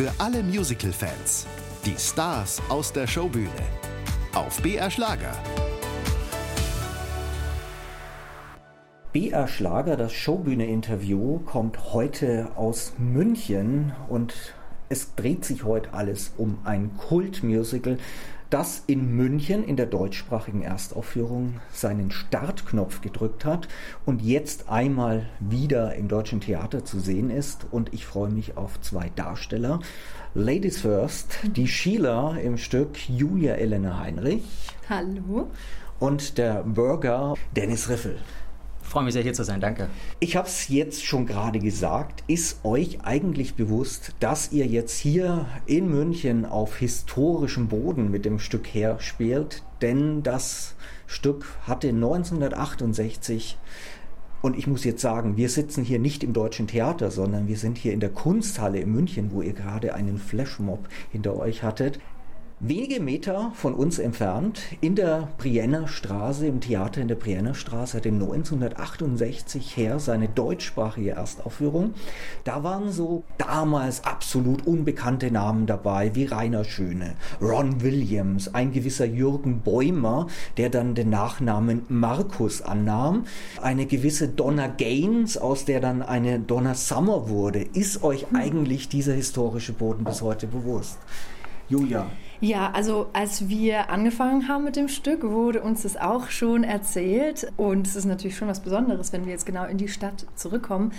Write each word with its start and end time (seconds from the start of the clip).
Für 0.00 0.10
alle 0.16 0.42
Musical-Fans. 0.42 1.46
Die 1.84 1.94
Stars 1.98 2.62
aus 2.70 2.90
der 2.90 3.06
Showbühne. 3.06 3.50
Auf 4.32 4.62
BR 4.62 4.90
Schlager. 4.90 5.34
BR 9.12 9.46
Schlager, 9.46 9.98
das 9.98 10.14
Showbühne-Interview, 10.14 11.40
kommt 11.40 11.92
heute 11.92 12.50
aus 12.56 12.94
München 12.96 13.92
und 14.08 14.32
es 14.88 15.16
dreht 15.16 15.44
sich 15.44 15.64
heute 15.64 15.92
alles 15.92 16.32
um 16.38 16.60
ein 16.64 16.96
Kultmusical, 16.96 17.98
das 18.50 18.82
in 18.86 19.14
München 19.16 19.64
in 19.64 19.76
der 19.76 19.86
deutschsprachigen 19.86 20.62
Erstaufführung 20.62 21.60
seinen 21.72 22.10
Startknopf 22.10 23.00
gedrückt 23.00 23.44
hat 23.44 23.68
und 24.04 24.20
jetzt 24.20 24.68
einmal 24.68 25.28
wieder 25.38 25.94
im 25.94 26.08
deutschen 26.08 26.40
Theater 26.40 26.84
zu 26.84 26.98
sehen 26.98 27.30
ist. 27.30 27.66
Und 27.70 27.94
ich 27.94 28.04
freue 28.04 28.30
mich 28.30 28.56
auf 28.56 28.80
zwei 28.80 29.10
Darsteller. 29.14 29.78
Ladies 30.34 30.80
First, 30.80 31.38
die 31.44 31.68
Sheila 31.68 32.36
im 32.36 32.58
Stück 32.58 33.08
Julia 33.08 33.54
Elena 33.54 33.98
Heinrich. 34.00 34.42
Hallo. 34.88 35.48
Und 36.00 36.36
der 36.38 36.64
Burger 36.64 37.34
Dennis 37.54 37.88
Riffel 37.88 38.18
freue 38.90 39.04
mich 39.04 39.14
sehr, 39.14 39.22
hier 39.22 39.32
zu 39.32 39.44
sein. 39.44 39.60
Danke. 39.60 39.88
Ich 40.18 40.34
habe 40.34 40.48
es 40.48 40.68
jetzt 40.68 41.04
schon 41.04 41.24
gerade 41.24 41.60
gesagt. 41.60 42.24
Ist 42.26 42.64
euch 42.64 43.02
eigentlich 43.02 43.54
bewusst, 43.54 44.14
dass 44.18 44.50
ihr 44.50 44.66
jetzt 44.66 44.98
hier 44.98 45.46
in 45.66 45.88
München 45.88 46.44
auf 46.44 46.76
historischem 46.76 47.68
Boden 47.68 48.10
mit 48.10 48.24
dem 48.24 48.40
Stück 48.40 48.66
her 48.66 48.96
spielt? 48.98 49.62
Denn 49.80 50.24
das 50.24 50.74
Stück 51.06 51.46
hatte 51.66 51.88
1968 51.88 53.56
und 54.42 54.58
ich 54.58 54.66
muss 54.66 54.84
jetzt 54.84 55.02
sagen, 55.02 55.36
wir 55.36 55.50
sitzen 55.50 55.84
hier 55.84 55.98
nicht 55.98 56.24
im 56.24 56.32
Deutschen 56.32 56.66
Theater, 56.66 57.10
sondern 57.10 57.46
wir 57.46 57.58
sind 57.58 57.78
hier 57.78 57.92
in 57.92 58.00
der 58.00 58.10
Kunsthalle 58.10 58.80
in 58.80 58.90
München, 58.90 59.30
wo 59.32 59.42
ihr 59.42 59.52
gerade 59.52 59.94
einen 59.94 60.18
Flashmob 60.18 60.88
hinter 61.12 61.36
euch 61.36 61.62
hattet. 61.62 62.00
Wenige 62.62 63.00
Meter 63.00 63.52
von 63.54 63.72
uns 63.72 63.98
entfernt, 63.98 64.60
in 64.82 64.94
der 64.94 65.28
Brienner 65.38 65.88
Straße, 65.88 66.46
im 66.46 66.60
Theater 66.60 67.00
in 67.00 67.08
der 67.08 67.14
Brienner 67.14 67.54
Straße, 67.54 67.96
hatte 67.96 68.10
1968 68.10 69.78
her 69.78 69.98
seine 69.98 70.28
deutschsprachige 70.28 71.12
Erstaufführung. 71.12 71.94
Da 72.44 72.62
waren 72.62 72.92
so 72.92 73.24
damals 73.38 74.04
absolut 74.04 74.66
unbekannte 74.66 75.30
Namen 75.30 75.64
dabei, 75.64 76.14
wie 76.14 76.26
Rainer 76.26 76.64
Schöne, 76.64 77.14
Ron 77.40 77.80
Williams, 77.80 78.54
ein 78.54 78.72
gewisser 78.72 79.06
Jürgen 79.06 79.60
Bäumer, 79.60 80.26
der 80.58 80.68
dann 80.68 80.94
den 80.94 81.08
Nachnamen 81.08 81.86
Markus 81.88 82.60
annahm, 82.60 83.24
eine 83.62 83.86
gewisse 83.86 84.28
Donna 84.28 84.66
Gaines, 84.66 85.38
aus 85.38 85.64
der 85.64 85.80
dann 85.80 86.02
eine 86.02 86.38
Donna 86.38 86.74
Summer 86.74 87.30
wurde. 87.30 87.62
Ist 87.62 88.04
euch 88.04 88.26
eigentlich 88.34 88.90
dieser 88.90 89.14
historische 89.14 89.72
Boden 89.72 90.04
bis 90.04 90.20
heute 90.20 90.46
bewusst? 90.46 90.98
Julia. 91.70 92.10
Ja, 92.40 92.70
also 92.72 93.08
als 93.12 93.48
wir 93.48 93.90
angefangen 93.90 94.48
haben 94.48 94.64
mit 94.64 94.76
dem 94.76 94.88
Stück, 94.88 95.22
wurde 95.22 95.62
uns 95.62 95.82
das 95.82 95.96
auch 95.96 96.28
schon 96.30 96.64
erzählt. 96.64 97.52
Und 97.56 97.86
es 97.86 97.96
ist 97.96 98.06
natürlich 98.06 98.36
schon 98.36 98.48
was 98.48 98.60
Besonderes, 98.60 99.12
wenn 99.12 99.24
wir 99.24 99.32
jetzt 99.32 99.46
genau 99.46 99.64
in 99.66 99.78
die 99.78 99.88
Stadt 99.88 100.26
zurückkommen. 100.34 100.92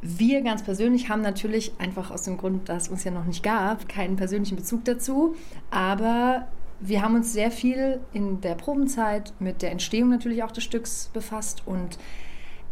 Wir 0.00 0.42
ganz 0.42 0.62
persönlich 0.62 1.08
haben 1.08 1.22
natürlich 1.22 1.72
einfach 1.78 2.10
aus 2.10 2.22
dem 2.22 2.36
Grund, 2.36 2.68
dass 2.68 2.84
es 2.84 2.88
uns 2.90 3.04
ja 3.04 3.10
noch 3.10 3.24
nicht 3.24 3.42
gab, 3.42 3.88
keinen 3.88 4.16
persönlichen 4.16 4.56
Bezug 4.56 4.84
dazu. 4.84 5.34
Aber 5.70 6.46
wir 6.80 7.02
haben 7.02 7.14
uns 7.14 7.32
sehr 7.32 7.50
viel 7.50 8.00
in 8.12 8.40
der 8.40 8.54
Probenzeit 8.54 9.32
mit 9.40 9.62
der 9.62 9.72
Entstehung 9.72 10.10
natürlich 10.10 10.42
auch 10.42 10.52
des 10.52 10.64
Stücks 10.64 11.10
befasst 11.12 11.62
und 11.66 11.98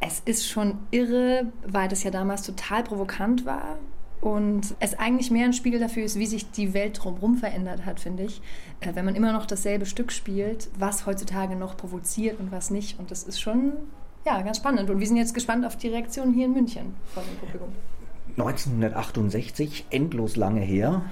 es 0.00 0.20
ist 0.24 0.48
schon 0.48 0.78
irre, 0.90 1.46
weil 1.66 1.88
das 1.88 2.02
ja 2.02 2.10
damals 2.10 2.42
total 2.42 2.82
provokant 2.82 3.46
war 3.46 3.78
und 4.22 4.76
es 4.78 4.96
eigentlich 4.98 5.32
mehr 5.32 5.44
ein 5.46 5.52
Spiegel 5.52 5.80
dafür 5.80 6.04
ist, 6.04 6.16
wie 6.16 6.26
sich 6.26 6.48
die 6.52 6.74
Welt 6.74 7.02
drumherum 7.02 7.36
verändert 7.36 7.84
hat, 7.84 7.98
finde 7.98 8.22
ich. 8.22 8.40
Äh, 8.78 8.94
wenn 8.94 9.04
man 9.04 9.16
immer 9.16 9.32
noch 9.32 9.46
dasselbe 9.46 9.84
Stück 9.84 10.12
spielt, 10.12 10.70
was 10.78 11.06
heutzutage 11.06 11.56
noch 11.56 11.76
provoziert 11.76 12.38
und 12.38 12.52
was 12.52 12.70
nicht. 12.70 13.00
Und 13.00 13.10
das 13.10 13.24
ist 13.24 13.40
schon 13.40 13.72
ja, 14.24 14.40
ganz 14.42 14.58
spannend. 14.58 14.88
Und 14.90 15.00
wir 15.00 15.06
sind 15.08 15.16
jetzt 15.16 15.34
gespannt 15.34 15.66
auf 15.66 15.76
die 15.76 15.88
Reaktion 15.88 16.32
hier 16.32 16.46
in 16.46 16.52
München 16.52 16.94
von 17.12 17.24
dem 17.24 17.36
Publikum. 17.36 17.68
1968, 18.38 19.86
endlos 19.90 20.36
lange 20.36 20.60
her. 20.60 21.02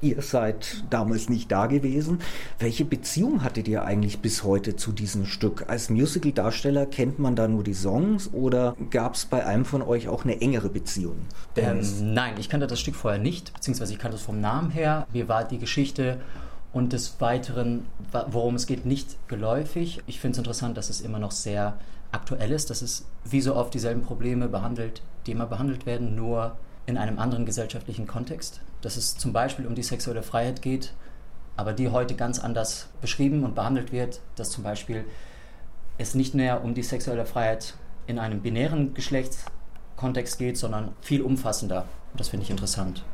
Ihr 0.00 0.22
seid 0.22 0.84
damals 0.90 1.28
nicht 1.28 1.50
da 1.50 1.66
gewesen. 1.66 2.20
Welche 2.60 2.84
Beziehung 2.84 3.42
hattet 3.42 3.66
ihr 3.66 3.84
eigentlich 3.84 4.20
bis 4.20 4.44
heute 4.44 4.76
zu 4.76 4.92
diesem 4.92 5.26
Stück? 5.26 5.64
Als 5.68 5.90
Musical-Darsteller 5.90 6.86
kennt 6.86 7.18
man 7.18 7.34
da 7.34 7.48
nur 7.48 7.64
die 7.64 7.74
Songs 7.74 8.32
oder 8.32 8.76
gab 8.90 9.14
es 9.14 9.26
bei 9.26 9.44
einem 9.44 9.64
von 9.64 9.82
euch 9.82 10.06
auch 10.06 10.24
eine 10.24 10.40
engere 10.40 10.68
Beziehung? 10.68 11.16
Ähm, 11.56 11.80
nein, 12.14 12.34
ich 12.38 12.48
kannte 12.48 12.68
das 12.68 12.78
Stück 12.78 12.94
vorher 12.94 13.18
nicht, 13.18 13.52
beziehungsweise 13.54 13.92
ich 13.92 13.98
kannte 13.98 14.16
es 14.16 14.22
vom 14.22 14.40
Namen 14.40 14.70
her. 14.70 15.06
Mir 15.12 15.26
war 15.26 15.42
die 15.42 15.58
Geschichte 15.58 16.20
und 16.72 16.92
des 16.92 17.20
Weiteren, 17.20 17.86
worum 18.28 18.54
es 18.54 18.66
geht, 18.66 18.86
nicht 18.86 19.16
geläufig. 19.26 20.00
Ich 20.06 20.20
finde 20.20 20.34
es 20.34 20.38
interessant, 20.38 20.76
dass 20.76 20.90
es 20.90 21.00
immer 21.00 21.18
noch 21.18 21.32
sehr 21.32 21.76
aktuell 22.12 22.52
ist, 22.52 22.70
dass 22.70 22.82
es 22.82 23.04
wie 23.24 23.40
so 23.40 23.56
oft 23.56 23.74
dieselben 23.74 24.02
Probleme 24.02 24.48
behandelt, 24.48 25.02
die 25.26 25.32
immer 25.32 25.46
behandelt 25.46 25.86
werden, 25.86 26.14
nur 26.14 26.56
in 26.86 26.96
einem 26.96 27.18
anderen 27.18 27.44
gesellschaftlichen 27.44 28.06
Kontext, 28.06 28.60
dass 28.82 28.96
es 28.96 29.16
zum 29.16 29.32
Beispiel 29.32 29.66
um 29.66 29.74
die 29.74 29.82
sexuelle 29.82 30.22
Freiheit 30.22 30.62
geht, 30.62 30.92
aber 31.56 31.72
die 31.72 31.88
heute 31.88 32.14
ganz 32.14 32.38
anders 32.38 32.88
beschrieben 33.00 33.44
und 33.44 33.54
behandelt 33.54 33.92
wird, 33.92 34.20
dass 34.36 34.50
zum 34.50 34.62
Beispiel 34.62 35.04
es 35.98 36.14
nicht 36.14 36.34
mehr 36.34 36.62
um 36.62 36.74
die 36.74 36.82
sexuelle 36.82 37.26
Freiheit 37.26 37.74
in 38.06 38.18
einem 38.18 38.40
binären 38.40 38.94
Geschlechtskontext 38.94 40.38
geht, 40.38 40.56
sondern 40.56 40.92
viel 41.00 41.22
umfassender. 41.22 41.86
Das 42.16 42.28
finde 42.28 42.44
ich 42.44 42.50
interessant. 42.50 43.04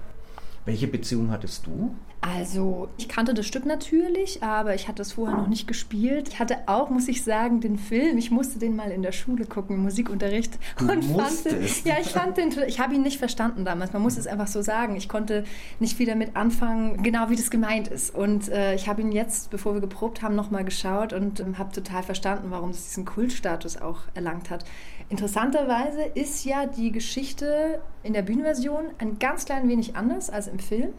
Welche 0.66 0.86
Beziehung 0.86 1.30
hattest 1.30 1.66
du? 1.66 1.94
Also, 2.26 2.88
ich 2.96 3.06
kannte 3.06 3.34
das 3.34 3.46
Stück 3.46 3.66
natürlich, 3.66 4.42
aber 4.42 4.74
ich 4.74 4.88
hatte 4.88 5.02
es 5.02 5.12
vorher 5.12 5.36
noch 5.36 5.46
nicht 5.46 5.68
gespielt. 5.68 6.28
Ich 6.28 6.38
hatte 6.38 6.56
auch, 6.66 6.88
muss 6.88 7.06
ich 7.06 7.22
sagen, 7.22 7.60
den 7.60 7.78
Film. 7.78 8.16
Ich 8.16 8.30
musste 8.30 8.58
den 8.58 8.76
mal 8.76 8.90
in 8.90 9.02
der 9.02 9.12
Schule 9.12 9.44
gucken, 9.44 9.76
im 9.76 9.82
Musikunterricht. 9.82 10.58
Du 10.78 10.90
und 10.90 11.04
fand 11.04 11.44
den, 11.44 11.62
ja, 11.84 11.96
ich 12.00 12.08
fand 12.08 12.38
den, 12.38 12.50
ich 12.66 12.80
habe 12.80 12.94
ihn 12.94 13.02
nicht 13.02 13.18
verstanden 13.18 13.66
damals. 13.66 13.92
Man 13.92 14.00
muss 14.00 14.16
es 14.16 14.26
einfach 14.26 14.46
so 14.46 14.62
sagen. 14.62 14.96
Ich 14.96 15.10
konnte 15.10 15.44
nicht 15.80 15.98
wieder 15.98 16.14
mit 16.14 16.34
anfangen, 16.34 17.02
genau 17.02 17.28
wie 17.28 17.36
das 17.36 17.50
gemeint 17.50 17.88
ist. 17.88 18.14
Und 18.14 18.48
äh, 18.48 18.74
ich 18.74 18.88
habe 18.88 19.02
ihn 19.02 19.12
jetzt, 19.12 19.50
bevor 19.50 19.74
wir 19.74 19.82
geprobt 19.82 20.22
haben, 20.22 20.34
nochmal 20.34 20.64
geschaut 20.64 21.12
und 21.12 21.41
ähm, 21.41 21.58
habe 21.58 21.72
total 21.72 22.02
verstanden, 22.02 22.46
warum 22.50 22.70
es 22.70 22.84
diesen 22.84 23.04
Kultstatus 23.04 23.76
auch 23.76 24.00
erlangt 24.14 24.48
hat. 24.48 24.64
Interessanterweise 25.10 26.02
ist 26.14 26.46
ja 26.46 26.64
die 26.64 26.91
Geschichte 26.91 27.82
in 28.02 28.14
der 28.14 28.22
Bühnenversion 28.22 28.86
ein 28.96 29.18
ganz 29.18 29.44
klein 29.44 29.68
wenig 29.68 29.94
anders 29.94 30.30
als 30.30 30.48
im 30.48 30.58
Film. 30.58 30.94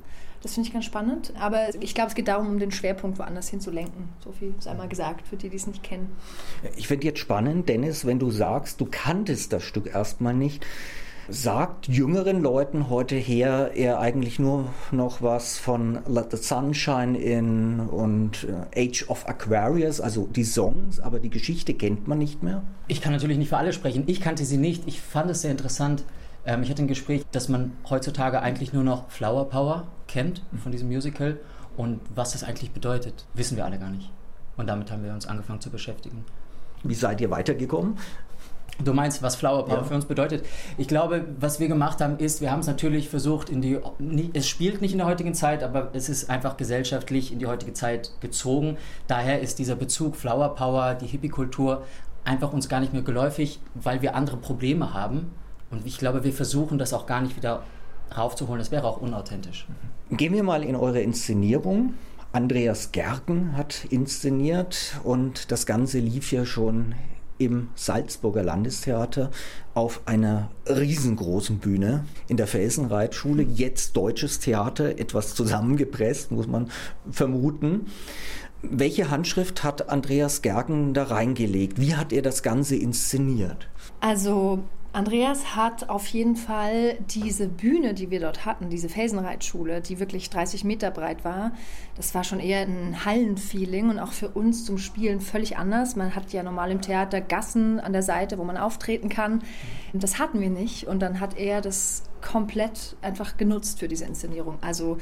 Das 0.46 0.54
finde 0.54 0.68
ich 0.68 0.74
ganz 0.74 0.86
spannend. 0.86 1.34
Aber 1.40 1.74
ich 1.80 1.96
glaube, 1.96 2.10
es 2.10 2.14
geht 2.14 2.28
darum, 2.28 2.48
um 2.48 2.60
den 2.60 2.70
Schwerpunkt 2.70 3.18
woanders 3.18 3.50
hinzulenken. 3.50 4.10
So 4.24 4.32
viel 4.32 4.54
ist 4.60 4.68
einmal 4.68 4.88
gesagt, 4.88 5.28
für 5.28 5.38
die, 5.38 5.50
die 5.50 5.56
es 5.56 5.66
nicht 5.66 5.82
kennen. 5.82 6.12
Ich 6.78 6.88
finde 6.88 7.08
jetzt 7.08 7.18
spannend, 7.18 7.68
Dennis, 7.68 8.06
wenn 8.06 8.20
du 8.20 8.30
sagst, 8.30 8.80
du 8.80 8.86
kanntest 8.86 9.54
das 9.54 9.64
Stück 9.64 9.88
erstmal 9.88 10.36
nicht. 10.36 10.64
Sagt 11.30 11.88
jüngeren 11.88 12.44
Leuten 12.44 12.92
heute 12.92 13.16
her 13.16 13.72
eher 13.74 14.00
eigentlich 14.00 14.38
nur 14.38 14.68
noch 14.92 15.24
was 15.24 15.58
von 15.58 16.02
Let 16.08 16.30
the 16.30 16.38
Sunshine 16.38 17.18
in 17.18 17.80
und 17.80 18.48
äh, 18.76 18.88
Age 18.88 19.10
of 19.10 19.28
Aquarius, 19.28 20.00
also 20.00 20.28
die 20.28 20.44
Songs, 20.44 21.00
aber 21.00 21.20
die 21.20 21.32
Geschichte 21.32 21.74
kennt 21.74 22.08
man 22.08 22.20
nicht 22.20 22.44
mehr? 22.44 22.62
Ich 22.88 23.02
kann 23.02 23.14
natürlich 23.14 23.40
nicht 23.40 23.50
für 23.50 23.58
alle 23.58 23.74
sprechen. 23.74 24.04
Ich 24.06 24.22
kannte 24.22 24.46
sie 24.46 24.58
nicht. 24.58 24.84
Ich 24.86 25.02
fand 25.02 25.32
es 25.32 25.42
sehr 25.42 25.50
interessant. 25.50 26.04
Ähm, 26.46 26.64
ich 26.64 26.70
hatte 26.70 26.84
ein 26.84 26.88
Gespräch, 26.88 27.26
dass 27.32 27.50
man 27.50 27.74
heutzutage 27.90 28.42
eigentlich 28.42 28.74
nur 28.74 28.84
noch 28.84 29.10
Flower 29.10 29.50
Power 29.50 29.88
kennt 30.08 30.44
von 30.62 30.72
diesem 30.72 30.88
Musical 30.88 31.40
und 31.78 32.02
was 32.14 32.32
das 32.32 32.44
eigentlich 32.44 32.72
bedeutet, 32.72 33.26
wissen 33.34 33.58
wir 33.58 33.66
alle 33.66 33.80
gar 33.80 33.90
nicht. 33.90 34.12
Und 34.58 34.68
damit 34.68 34.92
haben 34.92 35.04
wir 35.04 35.14
uns 35.14 35.28
angefangen 35.28 35.62
zu 35.62 35.70
beschäftigen. 35.70 36.24
Wie 36.84 36.94
seid 36.94 37.20
ihr 37.20 37.30
weitergekommen? 37.30 37.98
Du 38.84 38.94
meinst, 38.94 39.24
was 39.24 39.38
Flower 39.38 39.66
Power 39.66 39.78
ja. 39.78 39.84
für 39.84 39.96
uns 39.96 40.06
bedeutet? 40.06 40.46
Ich 40.78 40.90
glaube, 40.90 41.26
was 41.40 41.62
wir 41.62 41.70
gemacht 41.70 42.02
haben, 42.02 42.18
ist, 42.20 42.42
wir 42.42 42.52
haben 42.52 42.60
es 42.60 42.68
natürlich 42.68 43.08
versucht, 43.10 43.50
in 43.50 43.62
die, 43.62 43.80
es 44.34 44.48
spielt 44.50 44.82
nicht 44.82 44.92
in 44.92 44.98
der 44.98 45.08
heutigen 45.08 45.34
Zeit, 45.34 45.64
aber 45.64 45.92
es 45.94 46.10
ist 46.10 46.30
einfach 46.30 46.58
gesellschaftlich 46.58 47.32
in 47.32 47.40
die 47.40 47.46
heutige 47.46 47.72
Zeit 47.72 48.12
gezogen. 48.20 48.78
Daher 49.08 49.42
ist 49.42 49.60
dieser 49.60 49.76
Bezug 49.76 50.18
Flower 50.18 50.56
Power, 50.56 50.94
die 50.94 51.08
Hippie-Kultur 51.08 51.84
einfach 52.26 52.52
uns 52.52 52.68
gar 52.68 52.82
nicht 52.82 52.92
mehr 52.92 53.02
geläufig, 53.02 53.62
weil 53.76 54.02
wir 54.02 54.14
andere 54.14 54.38
Probleme 54.38 54.94
haben. 54.94 55.32
Und 55.76 55.86
ich 55.86 55.98
glaube, 55.98 56.24
wir 56.24 56.32
versuchen 56.32 56.78
das 56.78 56.94
auch 56.94 57.06
gar 57.06 57.22
nicht 57.22 57.36
wieder 57.36 57.64
raufzuholen. 58.16 58.60
Das 58.60 58.72
wäre 58.72 58.88
auch 58.88 59.02
unauthentisch. 59.02 59.68
Gehen 60.10 60.34
wir 60.34 60.44
mal 60.44 60.64
in 60.64 60.76
eure 60.76 61.02
Inszenierung. 61.02 61.96
Andreas 62.32 62.92
Gerken 62.92 63.58
hat 63.58 63.86
inszeniert 63.90 65.00
und 65.04 65.52
das 65.52 65.66
Ganze 65.66 66.00
lief 66.00 66.32
ja 66.32 66.46
schon 66.46 66.96
im 67.38 67.70
Salzburger 67.76 68.44
Landestheater 68.44 69.32
auf 69.74 70.02
einer 70.06 70.52
riesengroßen 70.68 71.60
Bühne 71.60 72.06
in 72.28 72.38
der 72.38 72.48
Felsenreitschule. 72.48 73.44
Jetzt 73.44 73.98
deutsches 73.98 74.40
Theater, 74.40 74.98
etwas 75.00 75.36
zusammengepresst, 75.36 76.32
muss 76.32 76.48
man 76.48 76.70
vermuten. 77.12 77.88
Welche 78.62 79.10
Handschrift 79.10 79.64
hat 79.64 79.90
Andreas 79.90 80.42
Gerken 80.42 80.94
da 80.94 81.04
reingelegt? 81.04 81.80
Wie 81.80 81.96
hat 81.96 82.14
er 82.14 82.22
das 82.22 82.42
Ganze 82.42 82.76
inszeniert? 82.76 83.68
Also 84.00 84.64
Andreas 84.96 85.58
hat 85.58 85.90
auf 85.90 86.08
jeden 86.08 86.38
Fall 86.38 86.98
diese 87.10 87.50
Bühne, 87.50 87.94
die 87.94 88.12
wir 88.12 88.22
dort 88.22 88.46
hatten, 88.46 88.70
diese 88.70 88.88
Felsenreitschule, 88.88 89.82
die 89.82 90.00
wirklich 90.00 90.30
30 90.30 90.64
Meter 90.64 90.90
breit 90.90 91.26
war, 91.26 91.52
das 91.98 92.16
war 92.16 92.24
schon 92.24 92.40
eher 92.40 92.62
ein 92.62 93.04
Hallenfeeling 93.04 93.90
und 93.90 94.00
auch 94.00 94.14
für 94.14 94.30
uns 94.30 94.64
zum 94.64 94.78
Spielen 94.78 95.20
völlig 95.20 95.58
anders. 95.58 95.98
Man 95.98 96.16
hat 96.16 96.32
ja 96.32 96.44
normal 96.44 96.72
im 96.72 96.80
Theater 96.80 97.20
Gassen 97.20 97.82
an 97.82 97.92
der 97.92 98.04
Seite, 98.04 98.38
wo 98.38 98.46
man 98.46 98.56
auftreten 98.56 99.10
kann. 99.10 99.44
Das 99.92 100.18
hatten 100.18 100.40
wir 100.40 100.50
nicht 100.50 100.88
und 100.88 101.02
dann 101.02 101.20
hat 101.20 101.38
er 101.38 101.60
das 101.60 102.04
komplett 102.22 102.96
einfach 103.02 103.36
genutzt 103.36 103.80
für 103.80 103.90
diese 103.90 104.06
Inszenierung. 104.06 104.60
Also 104.62 104.98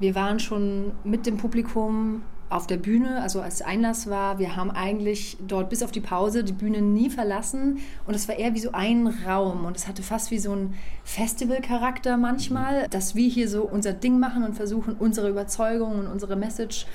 wir 0.00 0.16
waren 0.16 0.40
schon 0.40 0.90
mit 1.04 1.24
dem 1.24 1.36
Publikum 1.36 2.22
auf 2.48 2.66
der 2.66 2.76
Bühne, 2.76 3.20
also 3.22 3.40
als 3.40 3.62
Einlass 3.62 4.08
war. 4.08 4.38
Wir 4.38 4.56
haben 4.56 4.70
eigentlich 4.70 5.36
dort 5.46 5.68
bis 5.68 5.82
auf 5.82 5.90
die 5.90 6.00
Pause 6.00 6.44
die 6.44 6.52
Bühne 6.52 6.80
nie 6.80 7.10
verlassen 7.10 7.78
und 8.06 8.14
es 8.14 8.28
war 8.28 8.36
eher 8.36 8.54
wie 8.54 8.60
so 8.60 8.72
ein 8.72 9.06
Raum 9.26 9.64
und 9.64 9.76
es 9.76 9.88
hatte 9.88 10.02
fast 10.02 10.30
wie 10.30 10.38
so 10.38 10.52
ein 10.52 10.74
Festivalcharakter 11.04 12.16
manchmal, 12.16 12.88
dass 12.88 13.14
wir 13.14 13.28
hier 13.28 13.48
so 13.48 13.62
unser 13.62 13.92
Ding 13.92 14.18
machen 14.18 14.44
und 14.44 14.54
versuchen, 14.54 14.96
unsere 14.98 15.28
Überzeugung 15.28 15.98
und 15.98 16.06
unsere 16.06 16.36
Message 16.36 16.86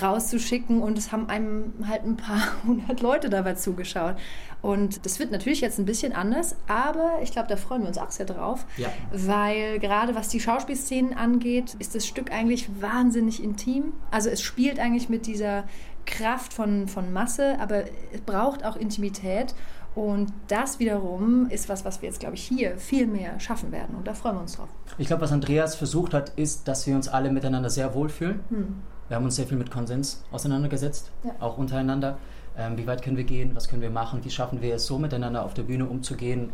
rauszuschicken 0.00 0.80
und 0.80 0.96
es 0.96 1.12
haben 1.12 1.28
einem 1.28 1.74
halt 1.86 2.04
ein 2.04 2.16
paar 2.16 2.42
hundert 2.66 3.00
Leute 3.00 3.28
dabei 3.28 3.54
zugeschaut. 3.54 4.16
Und 4.62 5.04
das 5.04 5.18
wird 5.18 5.32
natürlich 5.32 5.60
jetzt 5.60 5.80
ein 5.80 5.86
bisschen 5.86 6.12
anders, 6.12 6.54
aber 6.68 7.18
ich 7.20 7.32
glaube, 7.32 7.48
da 7.48 7.56
freuen 7.56 7.82
wir 7.82 7.88
uns 7.88 7.98
auch 7.98 8.12
sehr 8.12 8.26
drauf, 8.26 8.64
ja. 8.76 8.92
weil 9.10 9.80
gerade 9.80 10.14
was 10.14 10.28
die 10.28 10.38
Schauspielszenen 10.38 11.14
angeht, 11.14 11.74
ist 11.80 11.96
das 11.96 12.06
Stück 12.06 12.30
eigentlich 12.30 12.68
wahnsinnig 12.80 13.42
intim. 13.42 13.92
Also 14.12 14.30
es 14.30 14.40
spielt 14.40 14.78
eigentlich 14.78 14.91
mit 15.08 15.26
dieser 15.26 15.64
Kraft 16.06 16.52
von, 16.52 16.88
von 16.88 17.12
Masse, 17.12 17.56
aber 17.60 17.84
es 18.12 18.20
braucht 18.24 18.64
auch 18.64 18.76
Intimität. 18.76 19.54
Und 19.94 20.32
das 20.48 20.78
wiederum 20.78 21.48
ist 21.50 21.68
was, 21.68 21.84
was 21.84 22.00
wir 22.00 22.08
jetzt, 22.08 22.20
glaube 22.20 22.34
ich, 22.34 22.44
hier 22.44 22.78
viel 22.78 23.06
mehr 23.06 23.38
schaffen 23.40 23.72
werden. 23.72 23.94
Und 23.94 24.06
da 24.06 24.14
freuen 24.14 24.36
wir 24.36 24.40
uns 24.40 24.56
drauf. 24.56 24.68
Ich 24.96 25.06
glaube, 25.06 25.22
was 25.22 25.32
Andreas 25.32 25.74
versucht 25.74 26.14
hat, 26.14 26.30
ist, 26.30 26.66
dass 26.66 26.86
wir 26.86 26.96
uns 26.96 27.08
alle 27.08 27.30
miteinander 27.30 27.68
sehr 27.68 27.94
wohlfühlen. 27.94 28.40
Hm. 28.48 28.74
Wir 29.08 29.16
haben 29.16 29.24
uns 29.24 29.36
sehr 29.36 29.46
viel 29.46 29.58
mit 29.58 29.70
Konsens 29.70 30.24
auseinandergesetzt, 30.30 31.10
ja. 31.24 31.32
auch 31.40 31.58
untereinander. 31.58 32.16
Ähm, 32.56 32.78
wie 32.78 32.86
weit 32.86 33.02
können 33.02 33.18
wir 33.18 33.24
gehen? 33.24 33.54
Was 33.54 33.68
können 33.68 33.82
wir 33.82 33.90
machen? 33.90 34.24
Wie 34.24 34.30
schaffen 34.30 34.62
wir 34.62 34.74
es, 34.74 34.86
so 34.86 34.98
miteinander 34.98 35.44
auf 35.44 35.52
der 35.52 35.64
Bühne 35.64 35.86
umzugehen, 35.86 36.50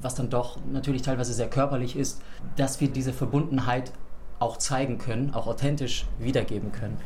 was 0.00 0.14
dann 0.14 0.28
doch 0.28 0.58
natürlich 0.70 1.02
teilweise 1.02 1.32
sehr 1.32 1.48
körperlich 1.48 1.96
ist, 1.96 2.20
dass 2.56 2.80
wir 2.80 2.88
diese 2.88 3.12
Verbundenheit 3.14 3.92
auch 4.38 4.56
zeigen 4.56 4.98
können, 4.98 5.32
auch 5.32 5.46
authentisch 5.46 6.06
wiedergeben 6.18 6.72
können. 6.72 6.98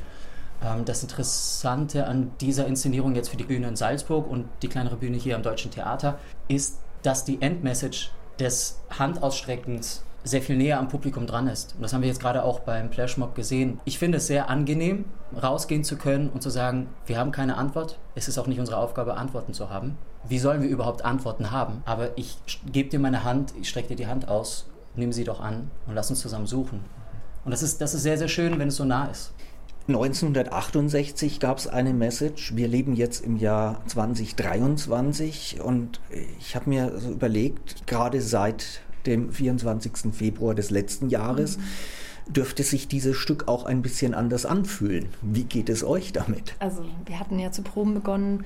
Ähm, 0.62 0.84
das 0.84 1.02
Interessante 1.02 2.06
an 2.06 2.32
dieser 2.40 2.66
Inszenierung 2.66 3.14
jetzt 3.14 3.28
für 3.28 3.36
die 3.36 3.44
Bühne 3.44 3.68
in 3.68 3.76
Salzburg 3.76 4.28
und 4.28 4.48
die 4.62 4.68
kleinere 4.68 4.96
Bühne 4.96 5.16
hier 5.16 5.36
am 5.36 5.42
Deutschen 5.42 5.70
Theater 5.70 6.18
ist, 6.48 6.78
dass 7.02 7.24
die 7.24 7.40
Endmessage 7.40 8.10
des 8.38 8.80
Handausstreckens 8.98 10.02
sehr 10.24 10.42
viel 10.42 10.56
näher 10.56 10.80
am 10.80 10.88
Publikum 10.88 11.26
dran 11.26 11.46
ist. 11.46 11.76
Und 11.76 11.82
das 11.82 11.92
haben 11.92 12.00
wir 12.00 12.08
jetzt 12.08 12.20
gerade 12.20 12.42
auch 12.42 12.60
beim 12.60 12.90
Flashmob 12.90 13.36
gesehen. 13.36 13.80
Ich 13.84 13.98
finde 13.98 14.18
es 14.18 14.26
sehr 14.26 14.50
angenehm, 14.50 15.04
rausgehen 15.40 15.84
zu 15.84 15.96
können 15.96 16.30
und 16.30 16.42
zu 16.42 16.50
sagen, 16.50 16.88
wir 17.06 17.16
haben 17.16 17.30
keine 17.30 17.56
Antwort. 17.56 17.98
Es 18.16 18.26
ist 18.26 18.36
auch 18.36 18.48
nicht 18.48 18.58
unsere 18.58 18.78
Aufgabe, 18.78 19.16
Antworten 19.16 19.54
zu 19.54 19.70
haben. 19.70 19.96
Wie 20.28 20.40
sollen 20.40 20.62
wir 20.62 20.68
überhaupt 20.68 21.04
Antworten 21.04 21.52
haben? 21.52 21.82
Aber 21.84 22.18
ich 22.18 22.38
gebe 22.72 22.88
dir 22.88 22.98
meine 22.98 23.22
Hand, 23.22 23.54
ich 23.60 23.68
strecke 23.68 23.88
dir 23.88 23.96
die 23.96 24.08
Hand 24.08 24.26
aus, 24.26 24.66
nimm 24.96 25.12
sie 25.12 25.22
doch 25.22 25.40
an 25.40 25.70
und 25.86 25.94
lass 25.94 26.10
uns 26.10 26.20
zusammen 26.20 26.48
suchen. 26.48 26.84
Und 27.44 27.52
das 27.52 27.62
ist, 27.62 27.80
das 27.80 27.94
ist 27.94 28.02
sehr, 28.02 28.18
sehr 28.18 28.26
schön, 28.26 28.58
wenn 28.58 28.68
es 28.68 28.76
so 28.76 28.84
nah 28.84 29.06
ist. 29.06 29.32
1968 29.88 31.38
gab 31.38 31.58
es 31.58 31.68
eine 31.68 31.94
Message. 31.94 32.56
Wir 32.56 32.66
leben 32.66 32.94
jetzt 32.94 33.24
im 33.24 33.36
Jahr 33.36 33.82
2023 33.86 35.60
und 35.60 36.00
ich 36.40 36.56
habe 36.56 36.68
mir 36.68 36.98
so 36.98 37.10
überlegt, 37.10 37.86
gerade 37.86 38.20
seit 38.20 38.80
dem 39.06 39.32
24. 39.32 40.12
Februar 40.12 40.54
des 40.54 40.70
letzten 40.70 41.08
Jahres, 41.08 41.58
mhm. 41.58 42.32
dürfte 42.32 42.64
sich 42.64 42.88
dieses 42.88 43.16
Stück 43.16 43.46
auch 43.46 43.64
ein 43.64 43.82
bisschen 43.82 44.14
anders 44.14 44.44
anfühlen. 44.44 45.08
Wie 45.22 45.44
geht 45.44 45.68
es 45.68 45.84
euch 45.84 46.12
damit? 46.12 46.56
Also 46.58 46.84
wir 47.04 47.20
hatten 47.20 47.38
ja 47.38 47.52
zu 47.52 47.62
Proben 47.62 47.94
begonnen 47.94 48.44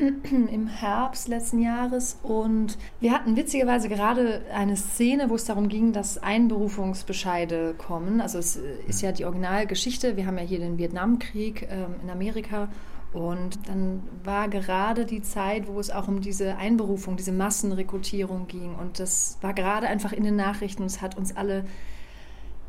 im 0.30 0.66
Herbst 0.66 1.28
letzten 1.28 1.60
Jahres 1.60 2.18
und 2.22 2.78
wir 3.00 3.12
hatten 3.12 3.36
witzigerweise 3.36 3.88
gerade 3.88 4.42
eine 4.52 4.76
Szene, 4.76 5.28
wo 5.28 5.34
es 5.34 5.44
darum 5.44 5.68
ging, 5.68 5.92
dass 5.92 6.18
Einberufungsbescheide 6.18 7.74
kommen. 7.76 8.20
Also 8.20 8.38
es 8.38 8.58
ist 8.88 9.02
ja 9.02 9.12
die 9.12 9.24
Originalgeschichte. 9.24 10.16
Wir 10.16 10.26
haben 10.26 10.38
ja 10.38 10.44
hier 10.44 10.58
den 10.58 10.78
Vietnamkrieg 10.78 11.68
ähm, 11.70 11.96
in 12.02 12.10
Amerika 12.10 12.68
und 13.12 13.68
dann 13.68 14.02
war 14.24 14.48
gerade 14.48 15.04
die 15.04 15.20
Zeit, 15.20 15.66
wo 15.66 15.80
es 15.80 15.90
auch 15.90 16.08
um 16.08 16.20
diese 16.20 16.56
Einberufung, 16.56 17.16
diese 17.16 17.32
Massenrekrutierung 17.32 18.46
ging. 18.46 18.74
Und 18.76 19.00
das 19.00 19.38
war 19.40 19.52
gerade 19.52 19.88
einfach 19.88 20.12
in 20.12 20.24
den 20.24 20.36
Nachrichten 20.36 20.82
und 20.82 20.86
es 20.86 21.02
hat 21.02 21.16
uns 21.18 21.36
alle 21.36 21.64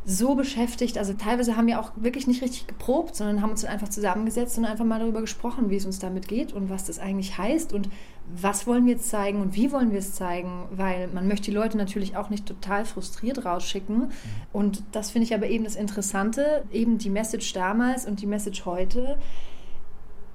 so 0.03 0.35
beschäftigt. 0.35 0.97
Also 0.97 1.13
teilweise 1.13 1.55
haben 1.55 1.67
wir 1.67 1.79
auch 1.79 1.91
wirklich 1.95 2.25
nicht 2.27 2.41
richtig 2.41 2.67
geprobt, 2.67 3.15
sondern 3.15 3.41
haben 3.41 3.51
uns 3.51 3.61
dann 3.61 3.71
einfach 3.71 3.89
zusammengesetzt 3.89 4.57
und 4.57 4.65
einfach 4.65 4.85
mal 4.85 4.99
darüber 4.99 5.21
gesprochen, 5.21 5.69
wie 5.69 5.75
es 5.75 5.85
uns 5.85 5.99
damit 5.99 6.27
geht 6.27 6.53
und 6.53 6.69
was 6.69 6.85
das 6.85 6.99
eigentlich 6.99 7.37
heißt 7.37 7.71
und 7.73 7.89
was 8.35 8.65
wollen 8.65 8.85
wir 8.85 8.93
jetzt 8.93 9.09
zeigen 9.09 9.41
und 9.41 9.55
wie 9.55 9.71
wollen 9.71 9.91
wir 9.91 9.99
es 9.99 10.13
zeigen, 10.13 10.63
weil 10.71 11.07
man 11.09 11.27
möchte 11.27 11.51
die 11.51 11.57
Leute 11.57 11.77
natürlich 11.77 12.17
auch 12.17 12.29
nicht 12.29 12.45
total 12.45 12.85
frustriert 12.85 13.45
rausschicken. 13.45 14.11
Und 14.51 14.83
das 14.91 15.11
finde 15.11 15.25
ich 15.25 15.35
aber 15.35 15.47
eben 15.47 15.63
das 15.63 15.75
Interessante, 15.75 16.63
eben 16.71 16.97
die 16.97 17.09
Message 17.09 17.53
damals 17.53 18.05
und 18.05 18.21
die 18.21 18.27
Message 18.27 18.65
heute 18.65 19.17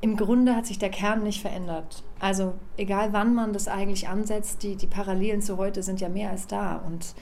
im 0.01 0.17
Grunde 0.17 0.55
hat 0.55 0.67
sich 0.67 0.79
der 0.79 0.91
Kern 0.91 1.23
nicht 1.23 1.41
verändert. 1.41 2.05
Also 2.21 2.55
egal 2.77 3.13
wann 3.13 3.35
man 3.35 3.53
das 3.53 3.67
eigentlich 3.67 4.09
ansetzt, 4.09 4.63
die, 4.63 4.77
die 4.77 4.87
Parallelen 4.87 5.41
zu 5.43 5.57
heute 5.57 5.83
sind 5.83 6.01
ja 6.01 6.09
mehr 6.09 6.31
als 6.31 6.47
da. 6.47 6.77
Und 6.77 7.15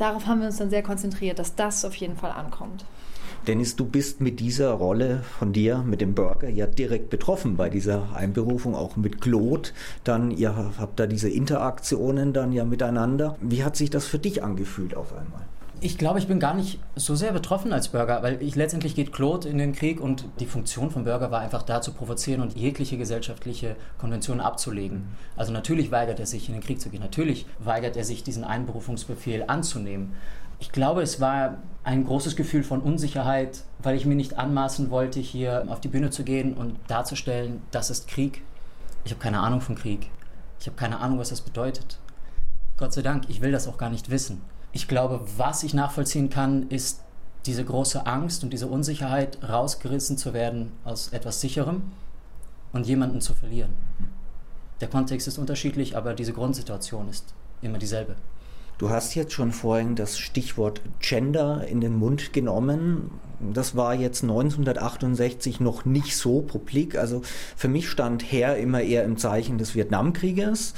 darauf 0.00 0.26
haben 0.26 0.40
wir 0.40 0.46
uns 0.46 0.58
dann 0.58 0.70
sehr 0.70 0.82
konzentriert, 0.82 1.38
dass 1.38 1.54
das 1.54 1.84
auf 1.84 1.94
jeden 1.96 2.16
Fall 2.16 2.32
ankommt. 2.32 2.84
Dennis, 3.46 3.74
du 3.74 3.86
bist 3.86 4.20
mit 4.20 4.38
dieser 4.38 4.72
Rolle 4.72 5.22
von 5.38 5.54
dir, 5.54 5.78
mit 5.78 6.02
dem 6.02 6.14
Burger, 6.14 6.50
ja 6.50 6.66
direkt 6.66 7.08
betroffen 7.08 7.56
bei 7.56 7.70
dieser 7.70 8.14
Einberufung, 8.14 8.74
auch 8.74 8.96
mit 8.96 9.22
Claude. 9.22 9.70
Dann, 10.04 10.30
ihr 10.30 10.74
habt 10.78 11.00
da 11.00 11.06
diese 11.06 11.30
Interaktionen 11.30 12.34
dann 12.34 12.52
ja 12.52 12.66
miteinander. 12.66 13.36
Wie 13.40 13.64
hat 13.64 13.76
sich 13.76 13.88
das 13.88 14.06
für 14.06 14.18
dich 14.18 14.44
angefühlt 14.44 14.94
auf 14.94 15.14
einmal? 15.14 15.46
Ich 15.82 15.96
glaube, 15.96 16.18
ich 16.18 16.26
bin 16.26 16.40
gar 16.40 16.52
nicht 16.52 16.78
so 16.94 17.14
sehr 17.14 17.32
betroffen 17.32 17.72
als 17.72 17.88
Bürger, 17.88 18.22
weil 18.22 18.42
ich 18.42 18.54
letztendlich 18.54 18.94
geht 18.94 19.14
Claude 19.14 19.48
in 19.48 19.56
den 19.56 19.72
Krieg 19.72 19.98
und 19.98 20.26
die 20.38 20.44
Funktion 20.44 20.90
von 20.90 21.04
Bürger 21.04 21.30
war 21.30 21.40
einfach 21.40 21.62
da 21.62 21.80
zu 21.80 21.92
provozieren 21.94 22.42
und 22.42 22.54
jegliche 22.54 22.98
gesellschaftliche 22.98 23.76
Konventionen 23.96 24.42
abzulegen. 24.42 24.98
Mhm. 24.98 25.08
Also 25.36 25.52
natürlich 25.52 25.90
weigert 25.90 26.20
er 26.20 26.26
sich 26.26 26.48
in 26.48 26.54
den 26.54 26.62
Krieg 26.62 26.82
zu 26.82 26.90
gehen, 26.90 27.00
natürlich 27.00 27.46
weigert 27.60 27.96
er 27.96 28.04
sich 28.04 28.22
diesen 28.22 28.44
Einberufungsbefehl 28.44 29.44
anzunehmen. 29.46 30.12
Ich 30.58 30.70
glaube, 30.70 31.00
es 31.00 31.18
war 31.18 31.56
ein 31.82 32.04
großes 32.04 32.36
Gefühl 32.36 32.62
von 32.62 32.82
Unsicherheit, 32.82 33.62
weil 33.78 33.96
ich 33.96 34.04
mir 34.04 34.16
nicht 34.16 34.36
anmaßen 34.36 34.90
wollte, 34.90 35.18
hier 35.18 35.64
auf 35.68 35.80
die 35.80 35.88
Bühne 35.88 36.10
zu 36.10 36.24
gehen 36.24 36.52
und 36.52 36.76
darzustellen, 36.88 37.62
das 37.70 37.88
ist 37.88 38.06
Krieg. 38.06 38.42
Ich 39.06 39.12
habe 39.12 39.22
keine 39.22 39.40
Ahnung 39.40 39.62
von 39.62 39.76
Krieg. 39.76 40.10
Ich 40.60 40.66
habe 40.66 40.76
keine 40.76 41.00
Ahnung, 41.00 41.18
was 41.18 41.30
das 41.30 41.40
bedeutet. 41.40 41.98
Gott 42.76 42.92
sei 42.92 43.00
Dank, 43.00 43.24
ich 43.28 43.40
will 43.40 43.50
das 43.50 43.66
auch 43.66 43.78
gar 43.78 43.88
nicht 43.88 44.10
wissen. 44.10 44.42
Ich 44.72 44.88
glaube, 44.88 45.20
was 45.36 45.62
ich 45.62 45.74
nachvollziehen 45.74 46.30
kann, 46.30 46.68
ist 46.68 47.00
diese 47.46 47.64
große 47.64 48.06
Angst 48.06 48.44
und 48.44 48.52
diese 48.52 48.66
Unsicherheit, 48.66 49.38
rausgerissen 49.46 50.18
zu 50.18 50.32
werden 50.34 50.72
aus 50.84 51.08
etwas 51.08 51.40
Sicherem 51.40 51.82
und 52.72 52.86
jemanden 52.86 53.20
zu 53.20 53.34
verlieren. 53.34 53.72
Der 54.80 54.88
Kontext 54.88 55.26
ist 55.26 55.38
unterschiedlich, 55.38 55.96
aber 55.96 56.14
diese 56.14 56.32
Grundsituation 56.32 57.08
ist 57.08 57.34
immer 57.62 57.78
dieselbe. 57.78 58.16
Du 58.78 58.88
hast 58.88 59.14
jetzt 59.14 59.34
schon 59.34 59.52
vorhin 59.52 59.94
das 59.94 60.18
Stichwort 60.18 60.80
Gender 61.00 61.66
in 61.66 61.82
den 61.82 61.96
Mund 61.96 62.32
genommen. 62.32 63.10
Das 63.38 63.76
war 63.76 63.94
jetzt 63.94 64.22
1968 64.22 65.60
noch 65.60 65.84
nicht 65.84 66.16
so 66.16 66.40
publik. 66.40 66.96
Also 66.96 67.20
für 67.56 67.68
mich 67.68 67.90
stand 67.90 68.32
Herr 68.32 68.56
immer 68.56 68.80
eher 68.80 69.04
im 69.04 69.18
Zeichen 69.18 69.58
des 69.58 69.74
Vietnamkrieges 69.74 70.72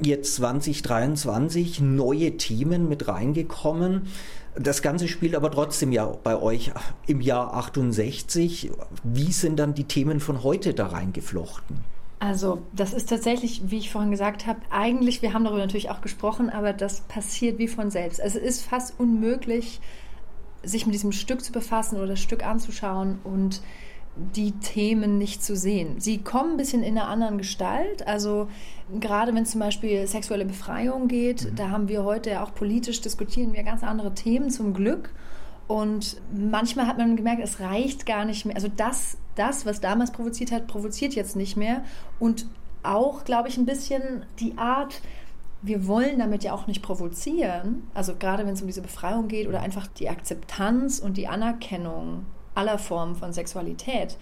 jetzt 0.00 0.34
2023 0.36 1.80
neue 1.80 2.36
Themen 2.36 2.88
mit 2.88 3.08
reingekommen. 3.08 4.08
Das 4.54 4.82
Ganze 4.82 5.08
spielt 5.08 5.34
aber 5.34 5.50
trotzdem 5.50 5.92
ja 5.92 6.06
bei 6.06 6.40
euch 6.40 6.72
im 7.06 7.20
Jahr 7.20 7.54
68. 7.54 8.70
Wie 9.04 9.32
sind 9.32 9.58
dann 9.58 9.74
die 9.74 9.84
Themen 9.84 10.20
von 10.20 10.42
heute 10.42 10.74
da 10.74 10.88
reingeflochten? 10.88 11.78
Also 12.20 12.62
das 12.72 12.92
ist 12.92 13.08
tatsächlich, 13.08 13.62
wie 13.66 13.78
ich 13.78 13.90
vorhin 13.90 14.10
gesagt 14.10 14.46
habe, 14.46 14.60
eigentlich, 14.70 15.22
wir 15.22 15.32
haben 15.32 15.44
darüber 15.44 15.60
natürlich 15.60 15.90
auch 15.90 16.00
gesprochen, 16.00 16.50
aber 16.50 16.72
das 16.72 17.02
passiert 17.02 17.58
wie 17.58 17.68
von 17.68 17.90
selbst. 17.90 18.20
Also 18.20 18.38
es 18.38 18.56
ist 18.56 18.62
fast 18.62 18.98
unmöglich, 18.98 19.80
sich 20.64 20.86
mit 20.86 20.94
diesem 20.94 21.12
Stück 21.12 21.44
zu 21.44 21.52
befassen 21.52 21.96
oder 21.96 22.08
das 22.08 22.20
Stück 22.20 22.44
anzuschauen 22.44 23.20
und 23.22 23.62
die 24.34 24.52
Themen 24.52 25.18
nicht 25.18 25.42
zu 25.42 25.56
sehen. 25.56 26.00
Sie 26.00 26.18
kommen 26.18 26.52
ein 26.52 26.56
bisschen 26.56 26.82
in 26.82 26.98
einer 26.98 27.08
anderen 27.08 27.38
Gestalt. 27.38 28.06
Also 28.06 28.48
gerade 29.00 29.34
wenn 29.34 29.44
es 29.44 29.52
zum 29.52 29.60
Beispiel 29.60 30.06
sexuelle 30.06 30.44
Befreiung 30.44 31.08
geht, 31.08 31.44
mhm. 31.44 31.56
da 31.56 31.70
haben 31.70 31.88
wir 31.88 32.04
heute 32.04 32.30
ja 32.30 32.44
auch 32.44 32.54
politisch 32.54 33.00
diskutieren 33.00 33.52
wir 33.52 33.62
ganz 33.62 33.82
andere 33.82 34.14
Themen 34.14 34.50
zum 34.50 34.74
Glück. 34.74 35.10
Und 35.66 36.16
manchmal 36.32 36.86
hat 36.86 36.98
man 36.98 37.14
gemerkt, 37.14 37.42
es 37.44 37.60
reicht 37.60 38.06
gar 38.06 38.24
nicht 38.24 38.46
mehr. 38.46 38.56
Also 38.56 38.68
das, 38.74 39.18
das, 39.34 39.66
was 39.66 39.80
damals 39.80 40.12
provoziert 40.12 40.50
hat, 40.50 40.66
provoziert 40.66 41.14
jetzt 41.14 41.36
nicht 41.36 41.56
mehr. 41.56 41.84
Und 42.18 42.46
auch, 42.82 43.24
glaube 43.24 43.48
ich, 43.48 43.58
ein 43.58 43.66
bisschen 43.66 44.24
die 44.40 44.56
Art, 44.56 45.02
wir 45.60 45.86
wollen 45.86 46.18
damit 46.18 46.44
ja 46.44 46.52
auch 46.52 46.66
nicht 46.66 46.82
provozieren, 46.82 47.82
also 47.92 48.14
gerade 48.14 48.46
wenn 48.46 48.54
es 48.54 48.60
um 48.60 48.68
diese 48.68 48.80
Befreiung 48.80 49.28
geht 49.28 49.48
oder 49.48 49.60
einfach 49.60 49.86
die 49.88 50.08
Akzeptanz 50.08 51.00
und 51.00 51.16
die 51.16 51.26
Anerkennung 51.26 52.24
aller 52.58 52.78
Formen 52.78 53.14
von 53.14 53.32
Sexualität. 53.32 54.16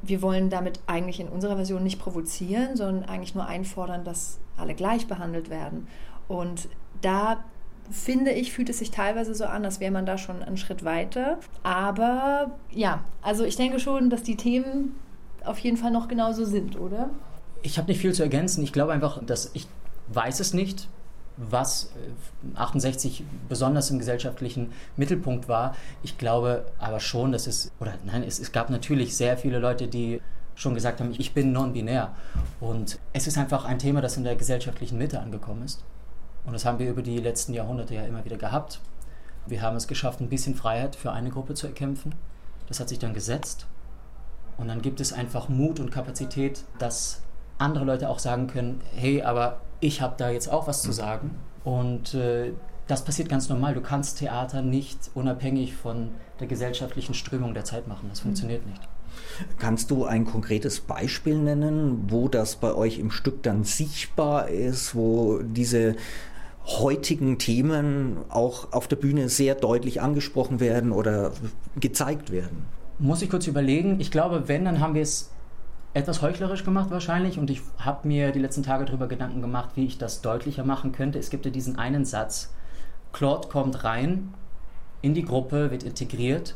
Wir 0.00 0.22
wollen 0.22 0.48
damit 0.48 0.80
eigentlich 0.86 1.20
in 1.20 1.28
unserer 1.28 1.56
Version 1.56 1.84
nicht 1.84 2.00
provozieren, 2.00 2.76
sondern 2.76 3.04
eigentlich 3.04 3.34
nur 3.34 3.46
einfordern, 3.46 4.04
dass 4.04 4.38
alle 4.56 4.74
gleich 4.74 5.06
behandelt 5.06 5.50
werden. 5.50 5.86
Und 6.28 6.68
da 7.02 7.44
finde 7.90 8.32
ich, 8.32 8.52
fühlt 8.52 8.70
es 8.70 8.78
sich 8.78 8.90
teilweise 8.90 9.34
so 9.34 9.44
an, 9.44 9.64
als 9.64 9.80
wäre 9.80 9.92
man 9.92 10.06
da 10.06 10.16
schon 10.16 10.42
einen 10.42 10.56
Schritt 10.56 10.82
weiter. 10.82 11.38
Aber 11.62 12.52
ja, 12.70 13.04
also 13.20 13.44
ich 13.44 13.56
denke 13.56 13.78
schon, 13.78 14.08
dass 14.08 14.22
die 14.22 14.36
Themen 14.36 14.94
auf 15.44 15.58
jeden 15.58 15.76
Fall 15.76 15.90
noch 15.90 16.08
genauso 16.08 16.46
sind, 16.46 16.80
oder? 16.80 17.10
Ich 17.62 17.76
habe 17.76 17.88
nicht 17.88 18.00
viel 18.00 18.14
zu 18.14 18.22
ergänzen. 18.22 18.64
Ich 18.64 18.72
glaube 18.72 18.92
einfach, 18.92 19.22
dass 19.24 19.50
ich 19.52 19.66
weiß 20.08 20.40
es 20.40 20.54
nicht, 20.54 20.88
was 21.36 21.90
68 22.54 23.20
äh, 23.20 23.24
besonders 23.48 23.90
im 23.90 23.98
gesellschaftlichen 23.98 24.72
Mittelpunkt 24.96 25.48
war. 25.48 25.74
Ich 26.02 26.18
glaube 26.18 26.66
aber 26.78 27.00
schon, 27.00 27.32
dass 27.32 27.46
es, 27.46 27.72
oder 27.80 27.94
nein, 28.04 28.22
es, 28.22 28.38
es 28.38 28.52
gab 28.52 28.70
natürlich 28.70 29.16
sehr 29.16 29.36
viele 29.36 29.58
Leute, 29.58 29.88
die 29.88 30.20
schon 30.54 30.74
gesagt 30.74 31.00
haben, 31.00 31.14
ich 31.16 31.32
bin 31.32 31.52
non-binär. 31.52 32.14
Und 32.60 32.98
es 33.12 33.26
ist 33.26 33.38
einfach 33.38 33.64
ein 33.64 33.78
Thema, 33.78 34.00
das 34.00 34.16
in 34.16 34.24
der 34.24 34.36
gesellschaftlichen 34.36 34.98
Mitte 34.98 35.20
angekommen 35.20 35.62
ist. 35.62 35.82
Und 36.44 36.52
das 36.52 36.64
haben 36.64 36.78
wir 36.78 36.90
über 36.90 37.02
die 37.02 37.18
letzten 37.18 37.54
Jahrhunderte 37.54 37.94
ja 37.94 38.04
immer 38.04 38.24
wieder 38.24 38.36
gehabt. 38.36 38.80
Wir 39.46 39.62
haben 39.62 39.76
es 39.76 39.88
geschafft, 39.88 40.20
ein 40.20 40.28
bisschen 40.28 40.54
Freiheit 40.54 40.96
für 40.96 41.12
eine 41.12 41.30
Gruppe 41.30 41.54
zu 41.54 41.66
erkämpfen. 41.66 42.14
Das 42.68 42.80
hat 42.80 42.88
sich 42.88 42.98
dann 42.98 43.14
gesetzt. 43.14 43.66
Und 44.58 44.68
dann 44.68 44.82
gibt 44.82 45.00
es 45.00 45.12
einfach 45.12 45.48
Mut 45.48 45.80
und 45.80 45.90
Kapazität, 45.90 46.64
dass 46.78 47.22
andere 47.58 47.84
Leute 47.84 48.08
auch 48.08 48.18
sagen 48.18 48.46
können, 48.46 48.80
hey, 48.94 49.22
aber 49.22 49.60
ich 49.82 50.00
habe 50.00 50.14
da 50.16 50.30
jetzt 50.30 50.50
auch 50.50 50.66
was 50.66 50.80
zu 50.80 50.92
sagen. 50.92 51.32
Und 51.64 52.14
äh, 52.14 52.52
das 52.86 53.04
passiert 53.04 53.28
ganz 53.28 53.48
normal. 53.48 53.74
Du 53.74 53.80
kannst 53.80 54.18
Theater 54.18 54.62
nicht 54.62 55.10
unabhängig 55.14 55.74
von 55.74 56.10
der 56.40 56.46
gesellschaftlichen 56.46 57.14
Strömung 57.14 57.52
der 57.52 57.64
Zeit 57.64 57.88
machen. 57.88 58.06
Das 58.08 58.20
funktioniert 58.20 58.66
nicht. 58.66 58.80
Kannst 59.58 59.90
du 59.90 60.04
ein 60.04 60.24
konkretes 60.24 60.80
Beispiel 60.80 61.36
nennen, 61.36 62.04
wo 62.08 62.28
das 62.28 62.56
bei 62.56 62.74
euch 62.74 62.98
im 62.98 63.10
Stück 63.10 63.42
dann 63.42 63.64
sichtbar 63.64 64.48
ist, 64.48 64.94
wo 64.94 65.40
diese 65.42 65.96
heutigen 66.64 67.38
Themen 67.38 68.18
auch 68.28 68.72
auf 68.72 68.86
der 68.86 68.96
Bühne 68.96 69.28
sehr 69.28 69.56
deutlich 69.56 70.00
angesprochen 70.00 70.60
werden 70.60 70.92
oder 70.92 71.32
gezeigt 71.78 72.30
werden? 72.30 72.66
Muss 73.00 73.20
ich 73.20 73.30
kurz 73.30 73.48
überlegen. 73.48 74.00
Ich 74.00 74.12
glaube, 74.12 74.44
wenn, 74.46 74.64
dann 74.64 74.78
haben 74.78 74.94
wir 74.94 75.02
es 75.02 75.31
etwas 75.94 76.22
heuchlerisch 76.22 76.64
gemacht 76.64 76.90
wahrscheinlich 76.90 77.38
und 77.38 77.50
ich 77.50 77.60
habe 77.78 78.08
mir 78.08 78.32
die 78.32 78.38
letzten 78.38 78.62
Tage 78.62 78.84
darüber 78.84 79.08
Gedanken 79.08 79.42
gemacht, 79.42 79.70
wie 79.74 79.84
ich 79.84 79.98
das 79.98 80.22
deutlicher 80.22 80.64
machen 80.64 80.92
könnte. 80.92 81.18
Es 81.18 81.30
gibt 81.30 81.44
ja 81.44 81.50
diesen 81.50 81.78
einen 81.78 82.04
Satz, 82.04 82.52
Claude 83.12 83.48
kommt 83.48 83.84
rein 83.84 84.32
in 85.02 85.12
die 85.14 85.24
Gruppe, 85.24 85.70
wird 85.70 85.82
integriert 85.82 86.54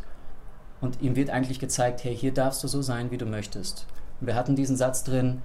und 0.80 1.02
ihm 1.02 1.16
wird 1.16 1.30
eigentlich 1.30 1.58
gezeigt, 1.58 2.02
hey, 2.04 2.16
hier 2.16 2.32
darfst 2.32 2.64
du 2.64 2.68
so 2.68 2.80
sein, 2.80 3.10
wie 3.10 3.18
du 3.18 3.26
möchtest. 3.26 3.86
Und 4.20 4.26
wir 4.26 4.34
hatten 4.34 4.56
diesen 4.56 4.76
Satz 4.76 5.04
drin, 5.04 5.42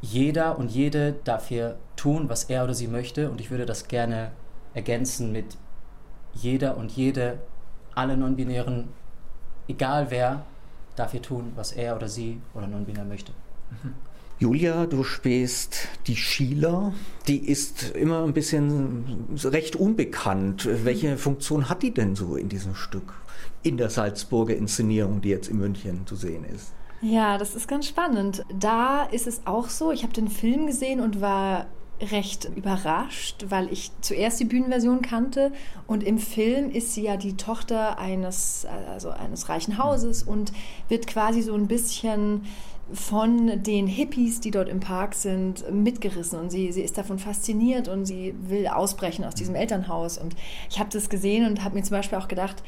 jeder 0.00 0.58
und 0.58 0.70
jede 0.70 1.14
darf 1.24 1.48
hier 1.48 1.78
tun, 1.96 2.28
was 2.28 2.44
er 2.44 2.64
oder 2.64 2.74
sie 2.74 2.88
möchte 2.88 3.30
und 3.30 3.40
ich 3.40 3.50
würde 3.50 3.66
das 3.66 3.88
gerne 3.88 4.30
ergänzen 4.74 5.32
mit 5.32 5.56
jeder 6.32 6.76
und 6.76 6.92
jede, 6.92 7.38
alle 7.94 8.16
non-binären, 8.16 8.88
egal 9.68 10.10
wer, 10.10 10.44
darf 10.96 11.12
hier 11.12 11.22
tun, 11.22 11.52
was 11.56 11.72
er 11.72 11.96
oder 11.96 12.08
sie 12.08 12.40
oder 12.54 12.66
non-binär 12.66 13.04
möchte. 13.04 13.32
Julia, 14.38 14.86
du 14.86 15.04
spielst 15.04 15.88
die 16.06 16.16
Sheila. 16.16 16.92
Die 17.28 17.48
ist 17.48 17.90
immer 17.90 18.24
ein 18.24 18.32
bisschen 18.32 19.38
recht 19.44 19.76
unbekannt. 19.76 20.68
Welche 20.84 21.16
Funktion 21.16 21.68
hat 21.68 21.82
die 21.82 21.94
denn 21.94 22.16
so 22.16 22.36
in 22.36 22.48
diesem 22.48 22.74
Stück? 22.74 23.14
In 23.62 23.76
der 23.76 23.88
Salzburger 23.88 24.56
Inszenierung, 24.56 25.20
die 25.20 25.28
jetzt 25.28 25.48
in 25.48 25.58
München 25.58 26.06
zu 26.06 26.16
sehen 26.16 26.44
ist. 26.44 26.72
Ja, 27.02 27.38
das 27.38 27.54
ist 27.54 27.68
ganz 27.68 27.86
spannend. 27.86 28.44
Da 28.52 29.04
ist 29.04 29.26
es 29.26 29.42
auch 29.44 29.68
so, 29.68 29.92
ich 29.92 30.02
habe 30.02 30.12
den 30.12 30.28
Film 30.28 30.66
gesehen 30.66 31.00
und 31.00 31.20
war 31.20 31.66
recht 32.10 32.50
überrascht, 32.56 33.46
weil 33.48 33.72
ich 33.72 33.90
zuerst 34.00 34.40
die 34.40 34.44
Bühnenversion 34.44 35.02
kannte 35.02 35.52
und 35.86 36.02
im 36.02 36.18
Film 36.18 36.70
ist 36.70 36.94
sie 36.94 37.02
ja 37.02 37.16
die 37.16 37.36
Tochter 37.36 37.98
eines, 37.98 38.66
also 38.90 39.10
eines 39.10 39.48
reichen 39.48 39.78
Hauses 39.78 40.22
und 40.22 40.52
wird 40.88 41.06
quasi 41.06 41.42
so 41.42 41.54
ein 41.54 41.68
bisschen 41.68 42.42
von 42.92 43.62
den 43.62 43.86
Hippies, 43.86 44.40
die 44.40 44.50
dort 44.50 44.68
im 44.68 44.80
Park 44.80 45.14
sind, 45.14 45.64
mitgerissen 45.72 46.38
und 46.38 46.50
sie, 46.50 46.72
sie 46.72 46.82
ist 46.82 46.98
davon 46.98 47.18
fasziniert 47.18 47.88
und 47.88 48.04
sie 48.04 48.34
will 48.42 48.66
ausbrechen 48.66 49.24
aus 49.24 49.34
diesem 49.34 49.54
Elternhaus 49.54 50.18
und 50.18 50.34
ich 50.68 50.78
habe 50.78 50.90
das 50.92 51.08
gesehen 51.08 51.46
und 51.46 51.64
habe 51.64 51.76
mir 51.76 51.82
zum 51.84 51.96
Beispiel 51.96 52.18
auch 52.18 52.28
gedacht, 52.28 52.62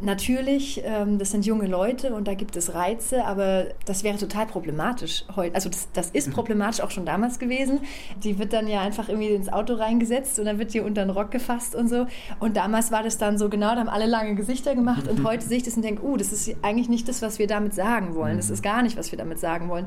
Natürlich, 0.00 0.80
ähm, 0.84 1.18
das 1.18 1.32
sind 1.32 1.44
junge 1.44 1.66
Leute 1.66 2.14
und 2.14 2.28
da 2.28 2.34
gibt 2.34 2.56
es 2.56 2.72
Reize, 2.72 3.24
aber 3.24 3.66
das 3.84 4.04
wäre 4.04 4.16
total 4.16 4.46
problematisch 4.46 5.24
heute. 5.34 5.56
Also 5.56 5.68
das, 5.68 5.88
das 5.92 6.10
ist 6.10 6.28
mhm. 6.28 6.32
problematisch 6.34 6.80
auch 6.82 6.92
schon 6.92 7.04
damals 7.04 7.40
gewesen. 7.40 7.80
Die 8.22 8.38
wird 8.38 8.52
dann 8.52 8.68
ja 8.68 8.80
einfach 8.80 9.08
irgendwie 9.08 9.30
ins 9.30 9.48
Auto 9.48 9.74
reingesetzt 9.74 10.38
und 10.38 10.44
dann 10.44 10.60
wird 10.60 10.72
die 10.72 10.80
unter 10.80 11.04
den 11.04 11.10
Rock 11.10 11.32
gefasst 11.32 11.74
und 11.74 11.88
so. 11.88 12.06
Und 12.38 12.56
damals 12.56 12.92
war 12.92 13.02
das 13.02 13.18
dann 13.18 13.38
so 13.38 13.48
genau, 13.48 13.74
da 13.74 13.80
haben 13.80 13.88
alle 13.88 14.06
lange 14.06 14.36
Gesichter 14.36 14.76
gemacht 14.76 15.08
und 15.08 15.24
heute 15.24 15.44
sehe 15.44 15.56
ich 15.56 15.64
das 15.64 15.74
und 15.74 15.82
denke, 15.82 16.04
uh, 16.04 16.16
das 16.16 16.32
ist 16.32 16.54
eigentlich 16.62 16.88
nicht 16.88 17.08
das, 17.08 17.20
was 17.20 17.40
wir 17.40 17.48
damit 17.48 17.74
sagen 17.74 18.14
wollen. 18.14 18.36
Das 18.36 18.50
ist 18.50 18.60
mhm. 18.60 18.68
gar 18.68 18.82
nicht, 18.82 18.96
was 18.96 19.10
wir 19.10 19.18
damit 19.18 19.40
sagen 19.40 19.68
wollen. 19.68 19.86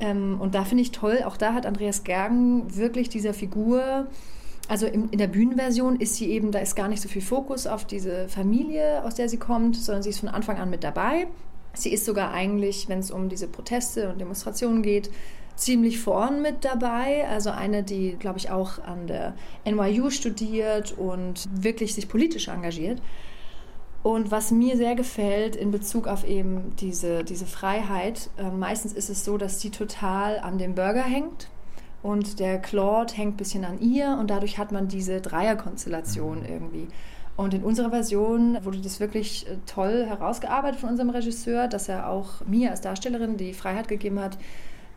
Ähm, 0.00 0.40
und 0.40 0.56
da 0.56 0.64
finde 0.64 0.82
ich 0.82 0.90
toll, 0.90 1.22
auch 1.24 1.36
da 1.36 1.54
hat 1.54 1.66
Andreas 1.66 2.02
Gergen 2.02 2.76
wirklich 2.76 3.08
dieser 3.10 3.32
Figur 3.32 4.08
also 4.68 4.86
in, 4.86 5.08
in, 5.10 5.18
der 5.18 5.26
Bühnenversion 5.26 5.96
ist 5.96 6.16
sie 6.16 6.30
eben, 6.30 6.52
da 6.52 6.60
ist 6.60 6.76
gar 6.76 6.88
nicht 6.88 7.02
so 7.02 7.08
viel 7.08 7.22
Fokus 7.22 7.66
auf 7.66 7.84
diese 7.84 8.28
Familie, 8.28 9.04
aus 9.04 9.14
der 9.14 9.28
sie 9.28 9.36
kommt, 9.36 9.76
sondern 9.76 10.02
sie 10.02 10.10
ist 10.10 10.20
von 10.20 10.28
Anfang 10.28 10.58
an 10.58 10.70
mit 10.70 10.84
dabei. 10.84 11.26
Sie 11.74 11.92
ist 11.92 12.04
sogar 12.04 12.32
eigentlich, 12.32 12.88
wenn 12.88 12.98
es 12.98 13.10
um 13.10 13.28
diese 13.28 13.48
Proteste 13.48 14.10
und 14.10 14.20
Demonstrationen 14.20 14.82
geht, 14.82 15.10
ziemlich 15.56 16.00
vorn 16.00 16.42
mit 16.42 16.64
dabei. 16.64 17.26
Also 17.28 17.50
eine, 17.50 17.82
die, 17.82 18.16
glaube 18.18 18.38
ich, 18.38 18.50
auch 18.50 18.78
an 18.78 19.06
der 19.06 19.34
NYU 19.64 20.10
studiert 20.10 20.96
und 20.96 21.48
wirklich 21.52 21.94
sich 21.94 22.08
politisch 22.08 22.48
engagiert. 22.48 23.00
Und 24.02 24.30
was 24.30 24.50
mir 24.50 24.76
sehr 24.76 24.96
gefällt 24.96 25.54
in 25.54 25.70
Bezug 25.70 26.08
auf 26.08 26.26
eben 26.26 26.74
diese, 26.80 27.22
diese 27.24 27.46
Freiheit, 27.46 28.30
äh, 28.36 28.50
meistens 28.50 28.92
ist 28.92 29.10
es 29.10 29.24
so, 29.24 29.38
dass 29.38 29.60
sie 29.60 29.70
total 29.70 30.40
an 30.40 30.58
dem 30.58 30.74
Burger 30.74 31.04
hängt 31.04 31.48
und 32.02 32.40
der 32.40 32.58
Claude 32.58 33.14
hängt 33.14 33.34
ein 33.34 33.36
bisschen 33.36 33.64
an 33.64 33.80
ihr 33.80 34.16
und 34.18 34.28
dadurch 34.28 34.58
hat 34.58 34.72
man 34.72 34.88
diese 34.88 35.20
Dreierkonstellation 35.20 36.44
irgendwie. 36.44 36.88
Und 37.36 37.54
in 37.54 37.62
unserer 37.62 37.90
Version 37.90 38.58
wurde 38.62 38.78
das 38.78 39.00
wirklich 39.00 39.48
äh, 39.48 39.56
toll 39.66 40.04
herausgearbeitet 40.06 40.80
von 40.80 40.90
unserem 40.90 41.10
Regisseur, 41.10 41.68
dass 41.68 41.88
er 41.88 42.08
auch 42.08 42.44
mir 42.46 42.70
als 42.70 42.82
Darstellerin 42.82 43.36
die 43.36 43.54
Freiheit 43.54 43.88
gegeben 43.88 44.20
hat, 44.20 44.36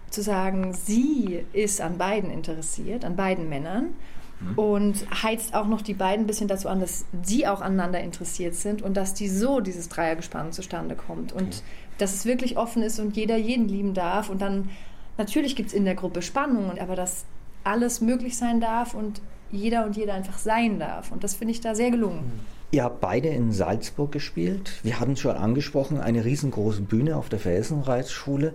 zu 0.09 0.21
sagen, 0.21 0.73
sie 0.73 1.45
ist 1.53 1.81
an 1.81 1.97
beiden 1.97 2.29
interessiert, 2.29 3.05
an 3.05 3.15
beiden 3.15 3.49
Männern 3.49 3.95
mhm. 4.39 4.57
und 4.57 5.23
heizt 5.23 5.55
auch 5.55 5.67
noch 5.67 5.81
die 5.81 5.93
beiden 5.93 6.25
ein 6.25 6.27
bisschen 6.27 6.47
dazu 6.47 6.67
an, 6.67 6.79
dass 6.79 7.05
sie 7.23 7.47
auch 7.47 7.61
aneinander 7.61 8.01
interessiert 8.01 8.55
sind 8.55 8.81
und 8.81 8.97
dass 8.97 9.13
die 9.13 9.29
so 9.29 9.61
dieses 9.61 9.89
Dreiergespann 9.89 10.51
zustande 10.51 10.95
kommt 10.95 11.31
und 11.31 11.47
okay. 11.47 11.61
dass 11.99 12.13
es 12.13 12.25
wirklich 12.25 12.57
offen 12.57 12.83
ist 12.83 12.99
und 12.99 13.15
jeder 13.15 13.37
jeden 13.37 13.67
lieben 13.67 13.93
darf 13.93 14.29
und 14.29 14.41
dann 14.41 14.69
Natürlich 15.17 15.55
gibt 15.55 15.69
es 15.69 15.73
in 15.73 15.85
der 15.85 15.95
Gruppe 15.95 16.21
Spannungen, 16.21 16.79
aber 16.79 16.95
dass 16.95 17.25
alles 17.63 18.01
möglich 18.01 18.37
sein 18.37 18.59
darf 18.59 18.93
und 18.93 19.21
jeder 19.51 19.85
und 19.85 19.95
jeder 19.95 20.13
einfach 20.13 20.37
sein 20.37 20.79
darf. 20.79 21.11
Und 21.11 21.23
das 21.23 21.35
finde 21.35 21.53
ich 21.53 21.61
da 21.61 21.75
sehr 21.75 21.91
gelungen. 21.91 22.31
Ihr 22.71 22.83
habt 22.83 22.99
beide 22.99 23.29
in 23.29 23.51
Salzburg 23.51 24.11
gespielt. 24.11 24.79
Wir 24.83 24.99
hatten 24.99 25.13
es 25.13 25.19
schon 25.19 25.35
angesprochen, 25.35 25.99
eine 25.99 26.25
riesengroße 26.25 26.81
Bühne 26.81 27.15
auf 27.15 27.29
der 27.29 27.39
Felsenreitschule. 27.39 28.53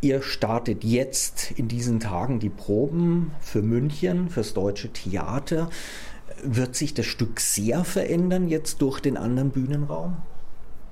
Ihr 0.00 0.22
startet 0.22 0.82
jetzt 0.82 1.52
in 1.52 1.68
diesen 1.68 2.00
Tagen 2.00 2.40
die 2.40 2.48
Proben 2.48 3.30
für 3.40 3.62
München, 3.62 4.30
fürs 4.30 4.52
deutsche 4.52 4.92
Theater. 4.92 5.70
Wird 6.42 6.74
sich 6.74 6.92
das 6.94 7.06
Stück 7.06 7.38
sehr 7.38 7.84
verändern 7.84 8.48
jetzt 8.48 8.82
durch 8.82 8.98
den 8.98 9.16
anderen 9.16 9.50
Bühnenraum? 9.50 10.16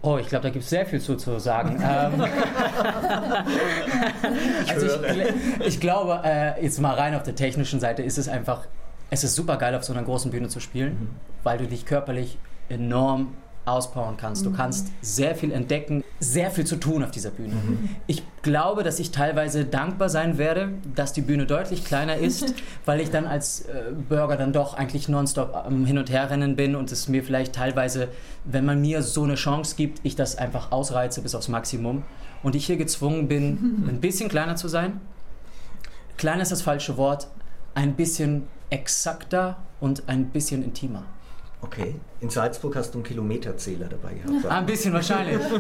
Oh, 0.03 0.17
ich 0.17 0.29
glaube, 0.29 0.45
da 0.45 0.51
gibt 0.51 0.65
es 0.65 0.71
sehr 0.71 0.87
viel 0.87 1.01
zu, 1.01 1.17
zu 1.17 1.39
sagen. 1.39 1.77
ähm, 1.83 2.25
also 4.69 4.87
ich, 4.87 5.67
ich, 5.67 5.81
glaube, 5.81 6.23
äh, 6.25 6.63
jetzt 6.63 6.81
mal 6.81 6.95
rein 6.95 7.15
auf 7.15 7.23
der 7.23 7.35
technischen 7.35 7.81
Seite 7.81 8.03
ist 8.03 8.17
es 8.17 8.29
einfach, 8.29 8.67
es 9.11 9.25
ist 9.25 9.35
super 9.35 9.59
geil, 9.59 9.75
auf 9.75 9.85
so 9.85 9.93
einer 9.93 10.03
großen 10.03 10.31
Bühne 10.31 10.49
zu 10.49 10.61
spielen, 10.61 10.93
mhm. 10.93 11.11
weil 11.43 11.59
du 11.59 11.67
dich 11.67 11.85
körperlich 11.85 12.39
enorm 12.71 13.35
auspowern 13.65 14.17
kannst. 14.17 14.45
Du 14.45 14.51
mhm. 14.51 14.57
kannst 14.57 14.89
sehr 15.03 15.35
viel 15.35 15.53
entdecken, 15.53 16.03
sehr 16.19 16.51
viel 16.51 16.65
zu 16.65 16.77
tun 16.77 17.03
auf 17.03 17.11
dieser 17.11 17.31
Bühne. 17.31 17.55
Mhm. 17.55 17.91
Ich 18.07 18.23
glaube, 18.43 18.83
dass 18.83 18.99
ich 18.99 19.11
teilweise 19.11 19.65
dankbar 19.65 20.09
sein 20.09 20.39
werde, 20.39 20.71
dass 20.95 21.13
die 21.13 21.21
Bühne 21.21 21.47
deutlich 21.47 21.85
kleiner 21.85 22.17
ist, 22.17 22.55
weil 22.85 23.01
ich 23.01 23.11
dann 23.11 23.27
als 23.27 23.63
äh, 23.63 23.93
Bürger 24.09 24.37
dann 24.37 24.53
doch 24.53 24.75
eigentlich 24.75 25.09
nonstop 25.09 25.55
am 25.55 25.85
Hin- 25.85 25.99
und 25.99 26.11
Herrennen 26.11 26.57
bin 26.57 26.75
und 26.75 26.91
es 26.93 27.09
mir 27.09 27.23
vielleicht 27.23 27.55
teilweise, 27.55 28.09
wenn 28.45 28.65
man 28.65 28.81
mir 28.81 29.03
so 29.03 29.25
eine 29.25 29.35
Chance 29.35 29.77
gibt, 29.77 30.01
ich 30.03 30.17
das 30.17 30.37
einfach 30.37 30.73
ausreize 30.73 31.23
bis 31.23 31.35
aufs 31.35 31.49
Maximum 31.49 32.03
und 32.43 32.55
ich 32.55 32.67
hier 32.67 32.77
gezwungen 32.77 33.29
bin, 33.29 33.85
ein 33.89 34.01
bisschen 34.01 34.29
kleiner 34.29 34.57
zu 34.57 34.69
sein. 34.69 35.01
Klein 36.17 36.41
ist 36.41 36.53
das 36.53 36.63
falsche 36.63 36.97
Wort, 36.97 37.29
ein 37.75 37.95
bisschen 37.95 38.43
exakter 38.69 39.57
und 39.81 40.09
ein 40.09 40.27
bisschen 40.27 40.63
intimer. 40.63 41.05
Okay. 41.63 41.95
In 42.21 42.31
Salzburg 42.31 42.75
hast 42.77 42.95
du 42.95 42.99
einen 42.99 43.05
Kilometerzähler 43.05 43.87
dabei 43.87 44.15
gehabt. 44.15 44.47
Ah, 44.47 44.59
ein 44.59 44.67
bisschen 44.67 44.93
wahrscheinlich. 44.93 45.41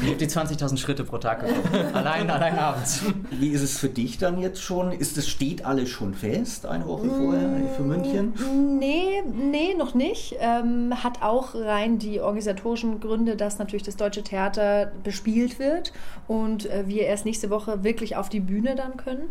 Ich 0.00 0.08
habe 0.08 0.16
die 0.16 0.26
20.000 0.26 0.76
Schritte 0.76 1.04
pro 1.04 1.18
Tag 1.18 1.40
gekommen. 1.40 1.94
Allein, 1.94 2.28
allein 2.28 2.58
abends. 2.58 3.02
Wie 3.30 3.48
ist 3.48 3.62
es 3.62 3.78
für 3.78 3.88
dich 3.88 4.18
dann 4.18 4.38
jetzt 4.38 4.60
schon? 4.60 4.92
Ist 4.92 5.16
es 5.16 5.28
steht 5.28 5.64
alles 5.64 5.88
schon 5.88 6.14
fest, 6.14 6.66
eine 6.66 6.86
Woche 6.86 7.08
vorher 7.08 7.48
für 7.76 7.82
München? 7.82 8.34
Nee, 8.78 9.22
nee, 9.32 9.74
noch 9.74 9.94
nicht. 9.94 10.36
Ähm, 10.40 10.92
hat 11.02 11.22
auch 11.22 11.54
rein 11.54 11.98
die 11.98 12.20
organisatorischen 12.20 13.00
Gründe, 13.00 13.36
dass 13.36 13.58
natürlich 13.58 13.84
das 13.84 13.96
Deutsche 13.96 14.22
Theater 14.22 14.92
bespielt 15.02 15.58
wird 15.58 15.92
und 16.28 16.66
äh, 16.66 16.84
wir 16.86 17.04
erst 17.06 17.24
nächste 17.24 17.50
Woche 17.50 17.82
wirklich 17.82 18.16
auf 18.16 18.28
die 18.28 18.40
Bühne 18.40 18.74
dann 18.74 18.96
können. 18.96 19.30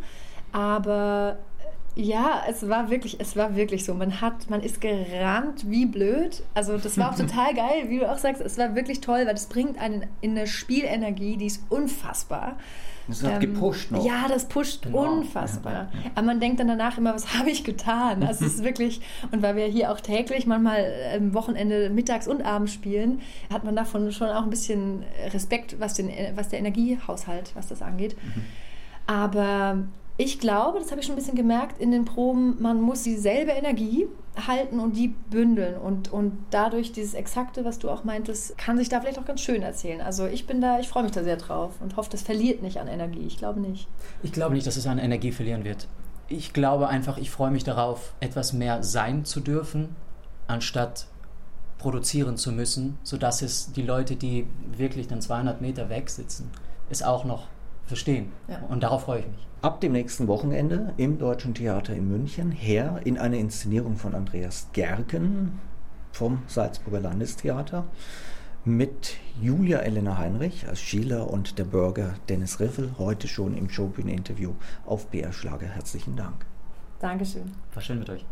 Aber 0.53 1.37
ja, 1.95 2.41
es 2.49 2.67
war 2.67 2.89
wirklich, 2.89 3.19
es 3.19 3.35
war 3.35 3.55
wirklich 3.55 3.85
so. 3.85 3.93
Man 3.93 4.19
hat, 4.19 4.49
man 4.49 4.61
ist 4.61 4.81
gerannt 4.81 5.69
wie 5.69 5.85
blöd. 5.85 6.43
Also 6.55 6.77
das 6.77 6.97
war 6.97 7.11
auch 7.11 7.15
total 7.17 7.53
geil, 7.53 7.85
wie 7.89 7.99
du 7.99 8.11
auch 8.11 8.17
sagst. 8.17 8.41
Es 8.41 8.57
war 8.57 8.75
wirklich 8.75 9.01
toll, 9.01 9.25
weil 9.25 9.33
das 9.33 9.45
bringt 9.47 9.77
einen 9.77 10.07
in 10.21 10.31
eine 10.31 10.47
Spielenergie, 10.47 11.37
die 11.37 11.45
ist 11.45 11.63
unfassbar. 11.69 12.57
Das 13.07 13.21
hat 13.21 13.33
ähm, 13.33 13.53
gepusht 13.53 13.91
noch. 13.91 14.05
Ja, 14.05 14.27
das 14.27 14.47
pusht 14.47 14.83
genau. 14.83 15.17
unfassbar. 15.17 15.73
Ja, 15.73 15.79
ja. 15.79 16.11
Aber 16.15 16.25
man 16.25 16.39
denkt 16.39 16.59
dann 16.59 16.67
danach 16.67 16.97
immer, 16.97 17.13
was 17.13 17.33
habe 17.37 17.49
ich 17.49 17.63
getan? 17.63 18.23
Also 18.23 18.45
es 18.45 18.55
ist 18.55 18.63
wirklich, 18.63 19.01
und 19.31 19.41
weil 19.41 19.55
wir 19.55 19.65
hier 19.65 19.91
auch 19.91 19.99
täglich, 19.99 20.47
manchmal 20.47 20.91
am 21.15 21.33
Wochenende 21.33 21.89
mittags 21.89 22.27
und 22.27 22.43
abends 22.43 22.73
spielen, 22.73 23.21
hat 23.51 23.65
man 23.65 23.75
davon 23.75 24.11
schon 24.11 24.29
auch 24.29 24.43
ein 24.43 24.49
bisschen 24.49 25.03
Respekt, 25.31 25.79
was, 25.79 25.93
den, 25.93 26.09
was 26.35 26.49
der 26.49 26.59
Energiehaushalt, 26.59 27.51
was 27.55 27.67
das 27.67 27.81
angeht. 27.81 28.15
Mhm. 28.23 28.43
Aber 29.05 29.83
ich 30.23 30.39
glaube, 30.39 30.79
das 30.79 30.89
habe 30.89 31.01
ich 31.01 31.07
schon 31.07 31.15
ein 31.15 31.19
bisschen 31.19 31.35
gemerkt 31.35 31.81
in 31.81 31.91
den 31.91 32.05
Proben, 32.05 32.55
man 32.61 32.79
muss 32.79 33.03
dieselbe 33.03 33.51
Energie 33.51 34.07
halten 34.47 34.79
und 34.79 34.95
die 34.95 35.09
bündeln. 35.09 35.75
Und, 35.75 36.13
und 36.13 36.37
dadurch 36.49 36.93
dieses 36.93 37.13
Exakte, 37.13 37.65
was 37.65 37.77
du 37.77 37.89
auch 37.89 38.05
meintest, 38.05 38.57
kann 38.57 38.77
sich 38.77 38.87
da 38.87 39.01
vielleicht 39.01 39.19
auch 39.19 39.25
ganz 39.25 39.41
schön 39.41 39.61
erzählen. 39.61 39.99
Also 39.99 40.25
ich 40.25 40.47
bin 40.47 40.61
da, 40.61 40.79
ich 40.79 40.87
freue 40.87 41.03
mich 41.03 41.11
da 41.11 41.23
sehr 41.23 41.35
drauf 41.35 41.73
und 41.81 41.97
hoffe, 41.97 42.09
das 42.09 42.21
verliert 42.21 42.61
nicht 42.61 42.79
an 42.79 42.87
Energie. 42.87 43.25
Ich 43.27 43.37
glaube 43.37 43.59
nicht. 43.59 43.87
Ich 44.23 44.31
glaube 44.31 44.55
nicht, 44.55 44.65
dass 44.65 44.77
es 44.77 44.87
an 44.87 44.97
Energie 44.97 45.33
verlieren 45.33 45.65
wird. 45.65 45.87
Ich 46.29 46.53
glaube 46.53 46.87
einfach, 46.87 47.17
ich 47.17 47.29
freue 47.29 47.51
mich 47.51 47.65
darauf, 47.65 48.13
etwas 48.21 48.53
mehr 48.53 48.81
sein 48.81 49.25
zu 49.25 49.41
dürfen, 49.41 49.93
anstatt 50.47 51.07
produzieren 51.79 52.37
zu 52.37 52.53
müssen, 52.53 52.97
sodass 53.03 53.41
es 53.41 53.73
die 53.73 53.81
Leute, 53.81 54.15
die 54.15 54.47
wirklich 54.77 55.09
dann 55.09 55.19
200 55.19 55.59
Meter 55.59 55.89
weg 55.89 56.09
sitzen, 56.09 56.49
es 56.89 57.03
auch 57.03 57.25
noch 57.25 57.47
verstehen. 57.87 58.31
Ja. 58.47 58.63
Und 58.69 58.83
darauf 58.83 59.03
freue 59.03 59.19
ich 59.19 59.27
mich 59.27 59.47
ab 59.63 59.79
dem 59.79 59.93
nächsten 59.93 60.27
Wochenende 60.27 60.93
im 60.97 61.17
Deutschen 61.17 61.55
Theater 61.55 61.95
in 61.95 62.09
München 62.09 62.51
her 62.51 62.99
in 63.05 63.17
eine 63.17 63.39
Inszenierung 63.39 63.95
von 63.95 64.13
Andreas 64.13 64.67
Gerken 64.73 65.59
vom 66.11 66.43
Salzburger 66.47 66.99
Landestheater 66.99 67.85
mit 68.65 69.15
Julia 69.41 69.79
Elena 69.79 70.17
Heinrich 70.17 70.67
als 70.67 70.81
Schieler 70.81 71.29
und 71.29 71.57
der 71.59 71.63
Bürger 71.63 72.15
Dennis 72.27 72.59
Riffel, 72.59 72.91
heute 72.97 73.29
schon 73.29 73.55
im 73.57 73.69
Showbühnen-Interview 73.69 74.53
auf 74.85 75.07
BR 75.07 75.31
Schlager. 75.31 75.67
Herzlichen 75.67 76.17
Dank. 76.17 76.45
Dankeschön. 76.99 77.51
War 77.73 77.81
schön 77.81 77.99
mit 77.99 78.09
euch. 78.09 78.25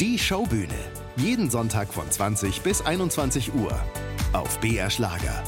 Die 0.00 0.18
Showbühne. 0.18 1.05
Jeden 1.18 1.48
Sonntag 1.48 1.94
von 1.94 2.10
20 2.10 2.60
bis 2.60 2.82
21 2.82 3.54
Uhr 3.54 3.72
auf 4.34 4.58
BR 4.60 4.90
Schlager. 4.90 5.42